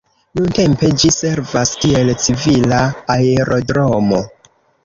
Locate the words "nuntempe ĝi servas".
0.37-1.75